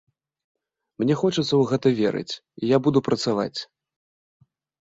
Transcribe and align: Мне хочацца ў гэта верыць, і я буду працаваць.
Мне 1.03 1.17
хочацца 1.21 1.45
ў 1.55 1.63
гэта 1.71 1.87
верыць, 2.01 2.33
і 2.63 2.73
я 2.75 2.81
буду 2.89 2.99
працаваць. 3.09 3.59